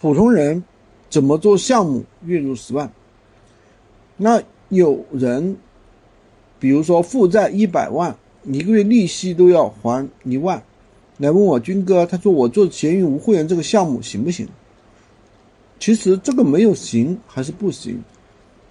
[0.00, 0.62] 普通人
[1.10, 2.88] 怎么做项目月入十万？
[4.16, 5.56] 那有人，
[6.60, 10.62] 比如说负债一百万，一个月利息都要还一万，
[11.16, 14.46] 来问我军哥，他说我做闲鱼无会员这个项目行不行？
[15.80, 18.00] 其实这个没有行还是不行，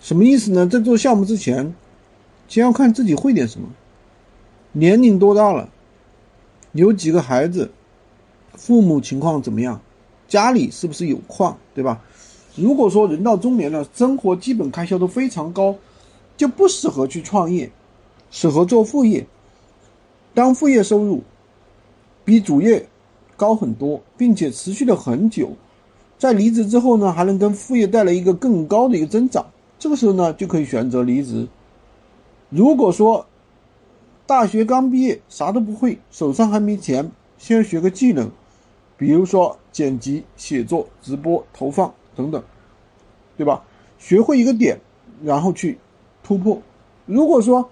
[0.00, 0.68] 什么意思呢？
[0.68, 1.74] 在做项目之前，
[2.46, 3.66] 先要看自己会点什么，
[4.70, 5.68] 年龄多大了，
[6.70, 7.72] 有几个孩子，
[8.54, 9.80] 父母情况怎么样？
[10.28, 12.00] 家里是不是有矿，对吧？
[12.54, 15.74] 如果说人到中年了，生活基本开销都非常高，
[16.36, 17.70] 就不适合去创业，
[18.30, 19.26] 适合做副业。
[20.34, 21.22] 当副业收入
[22.24, 22.86] 比主业
[23.36, 25.52] 高很多，并且持续了很久，
[26.18, 29.46] 在离职之后呢，还能跟副业带来一个更高的一个增长，
[29.78, 31.46] 这个时候呢，就可以选择离职。
[32.50, 33.26] 如果说
[34.26, 38.30] 大学刚毕业，啥都不会，手上还没钱，先学个技能。
[38.98, 42.42] 比如说剪辑、写作、直播、投放等等，
[43.36, 43.62] 对吧？
[43.96, 44.80] 学会一个点，
[45.22, 45.78] 然后去
[46.22, 46.60] 突破。
[47.06, 47.70] 如果说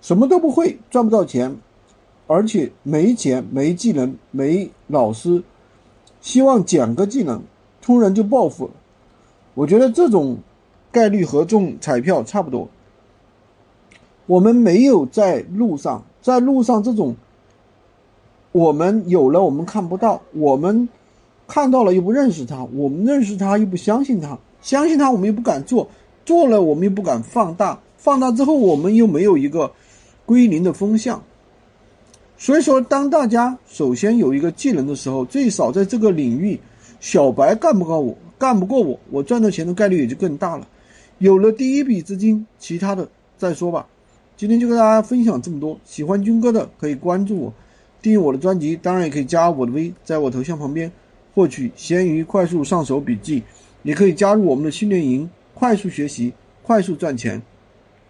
[0.00, 1.56] 什么都不会，赚不到钱，
[2.28, 5.42] 而且没钱、没技能、没老师，
[6.20, 7.42] 希望捡个技能，
[7.82, 8.70] 突然就暴富了。
[9.54, 10.38] 我觉得这种
[10.92, 12.68] 概率和中彩票差不多。
[14.26, 17.16] 我们没有在路上，在路上这种。
[18.52, 20.88] 我们有了，我们看不到；我们
[21.46, 25.86] 看到了，又不认识他；我们认识他，又不相信他；相信他，我们又不敢做；
[26.24, 29.70] 做了，我们又不敢放大；放大之后，我们又没有一个
[30.26, 31.22] 归零的风向。
[32.36, 36.58] 所以说，当大家首先有一个技能的时候，最少在这个领域，
[36.98, 40.66] 小白干不过我，干不过我，我赚到钱的概率也就更大了。
[41.18, 43.06] 有了第一笔资金，其他的
[43.36, 43.86] 再说吧。
[44.36, 47.52] 今天就跟大家分享这么多，喜欢军哥的可以关注我。
[48.02, 50.90] 订阅我的专辑，当然也可以加我的微，在我头像旁边
[51.34, 53.42] 获取闲鱼快速上手笔记，
[53.82, 57.40] 也可以加入我们的训练营，快速学习，快速赚钱。